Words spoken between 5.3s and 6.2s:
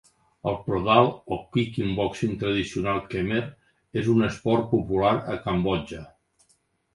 a Cambodja.